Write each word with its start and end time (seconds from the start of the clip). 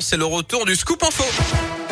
C'est 0.00 0.16
le 0.16 0.24
retour 0.24 0.64
du 0.66 0.74
Scoop 0.74 1.00
Info. 1.04 1.83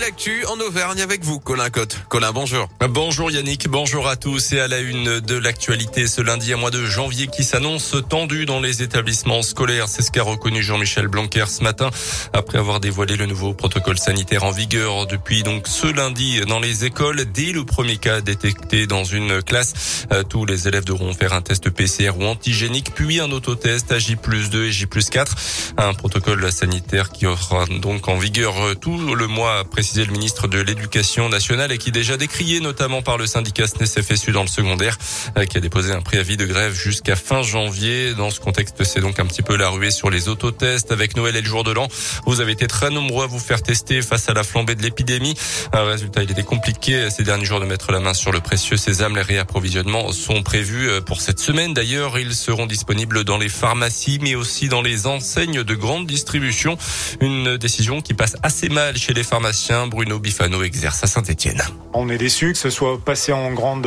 L'actu 0.00 0.46
en 0.46 0.58
Auvergne 0.60 1.02
avec 1.02 1.24
vous, 1.24 1.40
Colin 1.40 1.68
Cotte? 1.68 1.98
Colin, 2.08 2.32
bonjour. 2.32 2.70
Bonjour 2.88 3.30
Yannick, 3.30 3.68
bonjour 3.68 4.08
à 4.08 4.16
tous 4.16 4.52
et 4.52 4.60
à 4.60 4.66
la 4.66 4.78
une 4.78 5.20
de 5.20 5.34
l'actualité 5.36 6.06
ce 6.06 6.22
lundi 6.22 6.54
à 6.54 6.56
mois 6.56 6.70
de 6.70 6.86
janvier 6.86 7.26
qui 7.26 7.44
s'annonce 7.44 7.94
tendu 8.08 8.46
dans 8.46 8.60
les 8.60 8.82
établissements 8.82 9.42
scolaires. 9.42 9.88
C'est 9.88 10.00
ce 10.00 10.10
qu'a 10.10 10.22
reconnu 10.22 10.62
Jean-Michel 10.62 11.08
Blanquer 11.08 11.44
ce 11.48 11.62
matin 11.62 11.90
après 12.32 12.56
avoir 12.56 12.80
dévoilé 12.80 13.16
le 13.16 13.26
nouveau 13.26 13.52
protocole 13.52 13.98
sanitaire 13.98 14.44
en 14.44 14.52
vigueur 14.52 15.06
depuis 15.06 15.42
donc 15.42 15.68
ce 15.68 15.86
lundi 15.86 16.40
dans 16.48 16.60
les 16.60 16.86
écoles. 16.86 17.26
Dès 17.26 17.52
le 17.52 17.66
premier 17.66 17.98
cas 17.98 18.22
détecté 18.22 18.86
dans 18.86 19.04
une 19.04 19.42
classe, 19.42 20.06
euh, 20.12 20.22
tous 20.22 20.46
les 20.46 20.66
élèves 20.66 20.84
devront 20.84 21.12
faire 21.12 21.34
un 21.34 21.42
test 21.42 21.68
PCR 21.68 22.12
ou 22.18 22.24
antigénique 22.24 22.92
puis 22.94 23.20
un 23.20 23.30
autotest 23.32 23.92
à 23.92 23.98
J2 23.98 24.64
et 24.64 24.70
J4. 24.70 25.74
Un 25.76 25.92
protocole 25.92 26.50
sanitaire 26.50 27.10
qui 27.10 27.26
aura 27.26 27.66
donc 27.66 28.08
en 28.08 28.16
vigueur 28.16 28.54
tout 28.80 29.14
le 29.14 29.26
mois 29.26 29.58
après 29.58 29.82
le 29.98 30.12
ministre 30.12 30.46
de 30.46 30.60
l'Éducation 30.60 31.28
nationale 31.28 31.72
et 31.72 31.78
qui 31.78 31.88
est 31.88 31.92
déjà 31.92 32.16
décrié 32.16 32.60
notamment 32.60 33.02
par 33.02 33.18
le 33.18 33.26
syndicat 33.26 33.66
SNES-FSU 33.66 34.32
dans 34.32 34.42
le 34.42 34.48
secondaire, 34.48 34.96
euh, 35.36 35.44
qui 35.44 35.56
a 35.58 35.60
déposé 35.60 35.92
un 35.92 36.00
préavis 36.00 36.36
de 36.36 36.46
grève 36.46 36.72
jusqu'à 36.72 37.16
fin 37.16 37.42
janvier. 37.42 38.14
Dans 38.14 38.30
ce 38.30 38.40
contexte, 38.40 38.82
c'est 38.84 39.00
donc 39.00 39.18
un 39.18 39.26
petit 39.26 39.42
peu 39.42 39.56
la 39.56 39.68
ruée 39.68 39.90
sur 39.90 40.08
les 40.08 40.28
autotests 40.28 40.92
avec 40.92 41.16
Noël 41.16 41.36
et 41.36 41.40
le 41.40 41.46
jour 41.46 41.64
de 41.64 41.72
l'an. 41.72 41.88
Vous 42.24 42.40
avez 42.40 42.52
été 42.52 42.66
très 42.66 42.90
nombreux 42.90 43.24
à 43.24 43.26
vous 43.26 43.40
faire 43.40 43.62
tester 43.62 44.00
face 44.00 44.28
à 44.28 44.32
la 44.32 44.44
flambée 44.44 44.76
de 44.76 44.82
l'épidémie. 44.82 45.34
Résultat, 45.72 46.22
il 46.22 46.30
était 46.30 46.42
compliqué 46.42 47.08
ces 47.10 47.24
derniers 47.24 47.44
jours 47.44 47.60
de 47.60 47.66
mettre 47.66 47.90
la 47.90 48.00
main 48.00 48.14
sur 48.14 48.30
le 48.32 48.40
précieux 48.40 48.76
sésame. 48.76 49.16
Les 49.16 49.22
réapprovisionnements 49.22 50.12
sont 50.12 50.42
prévus 50.42 50.88
euh, 50.88 51.00
pour 51.00 51.20
cette 51.20 51.40
semaine. 51.40 51.74
D'ailleurs, 51.74 52.18
ils 52.18 52.34
seront 52.34 52.66
disponibles 52.66 53.24
dans 53.24 53.38
les 53.38 53.48
pharmacies, 53.48 54.18
mais 54.22 54.36
aussi 54.36 54.68
dans 54.68 54.82
les 54.82 55.06
enseignes 55.06 55.64
de 55.64 55.74
grande 55.74 56.06
distribution. 56.06 56.78
Une 57.20 57.56
décision 57.56 58.00
qui 58.00 58.14
passe 58.14 58.36
assez 58.42 58.68
mal 58.68 58.96
chez 58.96 59.14
les 59.14 59.24
pharmaciens 59.24 59.79
Bruno 59.86 60.18
Bifano 60.18 60.62
exerce 60.62 61.04
à 61.04 61.06
Saint-Etienne. 61.06 61.62
On 61.92 62.08
est 62.08 62.18
déçu 62.18 62.52
que 62.52 62.58
ce 62.58 62.70
soit 62.70 62.98
passé 62.98 63.32
en 63.32 63.52
grande, 63.52 63.86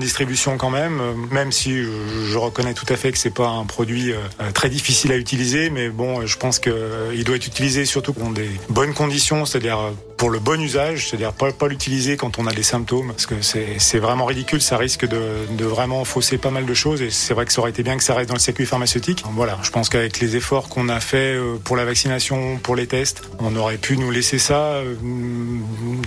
distribution 0.00 0.56
quand 0.58 0.70
même, 0.70 1.00
même 1.30 1.52
si 1.52 1.82
je, 1.82 2.38
reconnais 2.38 2.74
tout 2.74 2.86
à 2.88 2.96
fait 2.96 3.12
que 3.12 3.18
c'est 3.18 3.34
pas 3.34 3.48
un 3.48 3.64
produit 3.64 4.12
euh, 4.12 4.18
très 4.54 4.70
difficile 4.70 5.12
à 5.12 5.16
utiliser, 5.16 5.70
mais 5.70 5.88
bon, 5.88 6.26
je 6.26 6.36
pense 6.36 6.58
qu'il 6.58 6.72
euh, 6.72 7.24
doit 7.24 7.36
être 7.36 7.46
utilisé 7.46 7.84
surtout 7.84 8.12
dans 8.12 8.30
des 8.30 8.50
bonnes 8.68 8.94
conditions, 8.94 9.44
c'est-à-dire 9.44 9.78
pour 10.18 10.30
le 10.30 10.40
bon 10.40 10.60
usage, 10.60 11.08
c'est-à-dire 11.08 11.32
pas, 11.32 11.68
l'utiliser 11.68 12.16
quand 12.16 12.38
on 12.38 12.46
a 12.46 12.52
des 12.52 12.62
symptômes, 12.62 13.08
parce 13.08 13.26
que 13.26 13.36
c'est 13.40 13.98
vraiment 13.98 14.26
ridicule, 14.26 14.60
ça 14.60 14.76
risque 14.76 15.06
de, 15.06 15.64
vraiment 15.64 16.04
fausser 16.04 16.38
pas 16.38 16.50
mal 16.50 16.66
de 16.66 16.74
choses, 16.74 17.00
et 17.00 17.10
c'est 17.10 17.34
vrai 17.34 17.46
que 17.46 17.52
ça 17.52 17.60
aurait 17.60 17.70
été 17.70 17.82
bien 17.82 17.96
que 17.96 18.04
ça 18.04 18.14
reste 18.14 18.28
dans 18.28 18.34
le 18.34 18.40
circuit 18.40 18.66
pharmaceutique. 18.66 19.22
Voilà, 19.32 19.58
je 19.62 19.70
pense 19.70 19.88
qu'avec 19.88 20.18
les 20.20 20.36
efforts 20.36 20.68
qu'on 20.68 20.88
a 20.88 21.00
fait 21.00 21.34
euh, 21.34 21.56
pour 21.62 21.76
la 21.76 21.84
vaccination, 21.84 22.58
pour 22.58 22.74
les 22.74 22.86
tests, 22.86 23.22
on 23.38 23.54
aurait 23.56 23.78
pu 23.78 23.96
nous 23.96 24.10
laisser 24.10 24.38
ça 24.38 24.82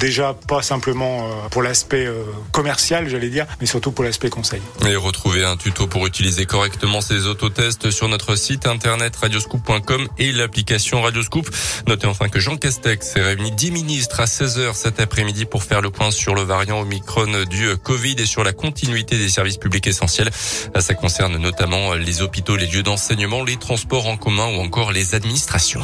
déjà 0.02 0.34
pas 0.48 0.62
simplement 0.62 1.26
euh, 1.26 1.50
pour 1.50 1.62
l'aspect 1.62 2.06
euh, 2.06 2.24
commercial, 2.52 3.08
j'allais 3.08 3.30
dire, 3.30 3.46
mais 3.60 3.68
surtout 3.68 3.92
pour 3.92 4.04
l'aspect 4.04 4.30
conseil. 4.30 4.62
Et 4.86 4.96
retrouvez 4.96 5.46
un 5.46 5.56
tuto 5.56 5.88
pour 5.88 6.08
utiliser 6.08 6.46
correctement 6.46 7.02
ces 7.02 7.28
autotests 7.28 7.92
sur 7.92 8.08
notre 8.10 8.36
site 8.36 8.66
internet 8.66 9.16
radioscoop.com 9.16 10.08
et 10.18 10.32
l'application 10.32 11.02
Radioscoop. 11.02 11.48
Notez 11.88 12.08
enfin 12.08 12.30
que 12.30 12.40
Jean 12.40 12.58
Castex 12.58 13.14
s'est 13.14 13.22
réuni 13.22 13.52
10 13.52 13.72
à 14.20 14.26
16h 14.26 14.74
cet 14.74 15.00
après-midi 15.00 15.46
pour 15.46 15.64
faire 15.64 15.82
le 15.82 15.90
point 15.90 16.12
sur 16.12 16.34
le 16.34 16.42
variant 16.42 16.82
Omicron 16.82 17.44
du 17.50 17.78
Covid 17.78 18.16
et 18.18 18.26
sur 18.26 18.44
la 18.44 18.52
continuité 18.52 19.18
des 19.18 19.30
services 19.30 19.58
publics 19.58 19.86
essentiels. 19.86 20.30
Ça 20.34 20.94
concerne 20.94 21.38
notamment 21.38 21.94
les 21.94 22.22
hôpitaux, 22.22 22.56
les 22.56 22.68
lieux 22.68 22.84
d'enseignement, 22.84 23.44
les 23.44 23.58
transports 23.58 24.08
en 24.08 24.18
commun 24.18 24.48
ou 24.48 24.62
encore 24.62 24.92
les 24.92 25.14
administrations. 25.14 25.82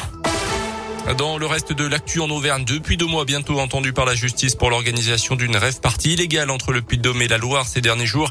Dans 1.16 1.38
le 1.38 1.46
reste 1.46 1.72
de 1.72 1.88
l'actu 1.88 2.20
en 2.20 2.30
Auvergne, 2.30 2.66
depuis 2.66 2.98
deux 2.98 3.06
mois 3.06 3.24
bientôt 3.24 3.62
entendu 3.62 3.94
par 3.94 4.06
la 4.06 4.14
justice 4.14 4.56
pour 4.56 4.70
l'organisation 4.70 5.36
d'une 5.36 5.56
rêve 5.56 5.80
partie 5.80 6.14
illégale 6.14 6.50
entre 6.50 6.74
le 6.74 6.82
Puy-de-Dôme 6.82 7.22
et 7.22 7.30
la 7.30 7.38
Loire 7.38 7.66
ces 7.66 7.80
derniers 7.80 8.06
jours. 8.06 8.30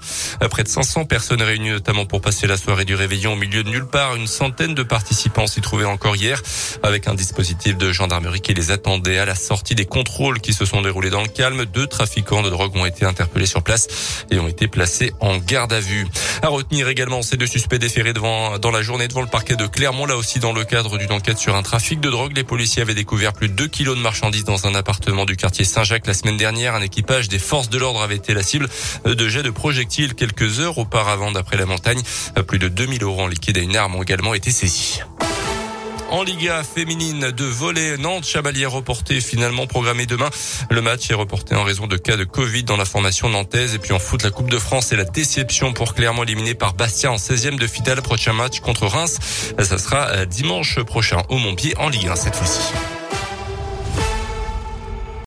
Près 0.51 0.63
de 0.63 0.69
500 0.69 1.07
personnes 1.07 1.41
réunies 1.41 1.71
notamment 1.71 2.05
pour 2.05 2.21
passer 2.21 2.47
la 2.47 2.59
soirée 2.59 2.85
du 2.85 2.95
réveillon 2.95 3.33
au 3.33 3.37
milieu 3.37 3.65
de 3.65 3.71
nulle 3.71 3.87
part. 3.87 4.15
Une 4.15 4.27
centaine 4.27 4.75
de 4.75 4.83
participants 4.83 5.47
s'y 5.47 5.63
trouvaient 5.63 5.87
encore 5.87 6.17
hier 6.17 6.43
avec 6.83 7.09
un 7.09 7.15
dispositif 7.15 7.79
de 7.79 7.93
gendarmerie 7.93 8.43
qui 8.43 8.53
les 8.53 8.71
attendait 8.71 9.17
à 9.17 9.25
la 9.25 9.35
sortie 9.35 9.75
des 9.75 9.87
contrôles 9.87 10.41
qui 10.41 10.53
se 10.53 10.67
sont 10.67 10.83
déroulés 10.83 11.11
dans 11.11 11.23
le 11.23 11.29
calme. 11.29 11.65
Deux 11.65 11.87
trafiquants 11.87 12.43
de 12.43 12.51
drogue 12.51 12.77
ont 12.77 12.85
été 12.85 13.07
interpellés 13.07 13.47
sur 13.47 13.63
place 13.63 13.89
et 14.31 14.39
ont 14.39 14.49
été 14.49 14.69
placés 14.69 15.15
en 15.21 15.39
garde 15.39 15.73
à 15.73 15.81
vue. 15.81 16.07
À 16.43 16.49
retenir 16.49 16.89
également 16.89 17.23
ces 17.23 17.39
deux 17.39 17.47
suspects 17.47 17.79
déférés 17.79 18.13
devant, 18.13 18.59
dans 18.59 18.71
la 18.71 18.83
journée 18.83 19.09
devant 19.09 19.23
le 19.23 19.29
parquet 19.29 19.57
de 19.57 19.67
Clermont, 19.67 20.05
là 20.05 20.17
aussi 20.17 20.41
dans 20.41 20.53
le 20.53 20.65
cadre 20.65 20.99
d'une 20.99 21.13
enquête 21.13 21.39
sur 21.39 21.57
un 21.57 21.63
trafic 21.63 22.01
de 22.01 22.11
drogue. 22.11 22.37
Les 22.37 22.45
policiers 22.45 22.66
policiers 22.67 22.83
avaient 22.83 22.95
découvert 22.95 23.33
plus 23.33 23.49
de 23.49 23.53
2 23.53 23.69
kilos 23.69 23.97
de 23.97 24.03
marchandises 24.03 24.43
dans 24.43 24.67
un 24.67 24.75
appartement 24.75 25.25
du 25.25 25.37
quartier 25.37 25.65
Saint-Jacques 25.65 26.09
la 26.09 26.15
semaine 26.15 26.37
dernière. 26.37 26.75
Un 26.75 26.83
équipage 26.83 27.29
des 27.29 27.39
forces 27.39 27.71
de 27.71 27.79
l'ordre 27.79 28.03
avait 28.03 28.17
été 28.17 28.35
la 28.35 28.43
cible 28.43 28.69
de 29.05 29.29
jets 29.29 29.45
de 29.45 29.51
projectiles 29.51 30.15
quelques 30.15 30.59
heures 30.59 30.77
auparavant 30.77 31.31
d'après 31.31 31.57
la 31.57 31.65
montagne. 31.65 32.03
Plus 32.49 32.59
de 32.59 32.67
2000 32.67 33.05
euros 33.05 33.23
en 33.23 33.29
liquide 33.29 33.57
et 33.59 33.63
une 33.63 33.77
arme 33.77 33.95
ont 33.95 34.03
également 34.03 34.35
été 34.35 34.51
saisis. 34.51 35.01
En 36.11 36.23
Liga 36.23 36.63
féminine 36.63 37.33
de 37.33 37.45
volley, 37.45 37.97
Nantes 37.99 38.25
Chabalier 38.25 38.67
reporté 38.67 39.21
finalement 39.21 39.67
programmé 39.67 40.07
demain. 40.07 40.31
Le 40.71 40.81
match 40.81 41.11
est 41.11 41.15
reporté 41.15 41.55
en 41.57 41.65
raison 41.65 41.87
de 41.87 41.97
cas 41.97 42.17
de 42.17 42.25
Covid 42.25 42.63
dans 42.63 42.77
la 42.77 42.85
formation 42.85 43.29
nantaise. 43.29 43.75
Et 43.75 43.79
puis 43.79 43.93
en 43.93 43.99
foot, 43.99 44.23
la 44.23 44.31
Coupe 44.31 44.51
de 44.51 44.59
France 44.59 44.93
et 44.93 44.97
la 44.97 45.05
déception 45.05 45.73
pour 45.73 45.95
clairement 45.95 46.23
éliminé 46.23 46.55
par 46.55 46.75
Bastia 46.75 47.11
en 47.11 47.17
16e 47.17 47.59
de 47.59 47.67
finale. 47.67 48.03
Prochain 48.03 48.33
match 48.33 48.61
contre 48.61 48.87
Reims. 48.87 49.19
Ça 49.59 49.79
sera 49.79 50.09
euh, 50.09 50.27
dimanche 50.27 50.81
prochain 50.83 51.23
au 51.29 51.39
Montpied 51.39 51.77
en 51.79 51.89
Ligue 51.89 52.09
1 52.09 52.17
cette 52.17 52.37
fois-ci. 52.37 52.73